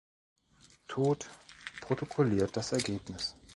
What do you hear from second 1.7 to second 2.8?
protokolliert das